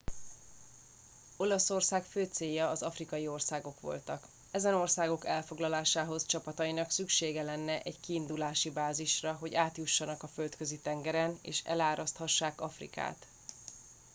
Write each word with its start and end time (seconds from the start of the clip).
olaszország 1.37 2.03
fő 2.03 2.25
célja 2.25 2.69
az 2.69 2.81
afrikai 2.81 3.27
országok 3.27 3.79
voltak 3.81 4.27
ezen 4.51 4.73
országok 4.73 5.25
elfoglalásához 5.25 6.25
csapatainak 6.25 6.89
szüksége 6.91 7.41
lenne 7.43 7.81
egy 7.81 7.99
kiindulási 7.99 8.69
bázisra 8.69 9.33
hogy 9.33 9.55
átjuthassanak 9.55 10.23
a 10.23 10.27
földközi 10.27 10.79
tengeren 10.79 11.39
és 11.41 11.61
eláraszthassák 11.63 12.61
afrikát 12.61 13.25